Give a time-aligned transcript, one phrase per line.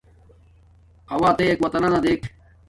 [1.09, 2.21] ہݸ اتݵَک وطَنݳ دݵک.